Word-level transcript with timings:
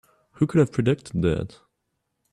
Who 0.31 0.47
could 0.47 0.57
have 0.57 0.71
predicted 0.71 1.21
that? 1.21 1.59